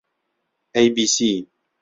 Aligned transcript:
ئەی 0.73 0.87
بی 0.95 1.05
سی 1.15 1.31